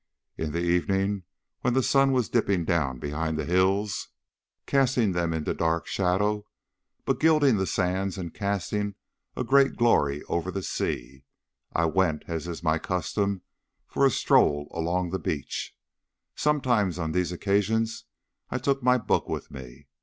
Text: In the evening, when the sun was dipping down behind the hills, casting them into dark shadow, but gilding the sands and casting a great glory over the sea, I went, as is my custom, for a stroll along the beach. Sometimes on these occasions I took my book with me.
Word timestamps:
In 0.35 0.51
the 0.51 0.63
evening, 0.63 1.25
when 1.59 1.75
the 1.75 1.83
sun 1.83 2.11
was 2.11 2.27
dipping 2.27 2.65
down 2.65 2.97
behind 2.97 3.37
the 3.37 3.45
hills, 3.45 4.07
casting 4.65 5.11
them 5.11 5.31
into 5.31 5.53
dark 5.53 5.85
shadow, 5.85 6.47
but 7.05 7.19
gilding 7.19 7.57
the 7.57 7.67
sands 7.67 8.17
and 8.17 8.33
casting 8.33 8.95
a 9.37 9.43
great 9.43 9.75
glory 9.75 10.23
over 10.23 10.49
the 10.49 10.63
sea, 10.63 11.23
I 11.73 11.85
went, 11.85 12.23
as 12.27 12.47
is 12.47 12.63
my 12.63 12.79
custom, 12.79 13.43
for 13.85 14.03
a 14.03 14.09
stroll 14.09 14.69
along 14.71 15.11
the 15.11 15.19
beach. 15.19 15.77
Sometimes 16.35 16.97
on 16.97 17.11
these 17.11 17.31
occasions 17.31 18.05
I 18.49 18.57
took 18.57 18.81
my 18.81 18.97
book 18.97 19.29
with 19.29 19.51
me. 19.51 19.85